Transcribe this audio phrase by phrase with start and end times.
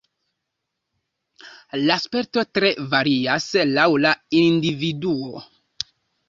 [1.81, 5.45] La sperto tre varias laŭ la individuo.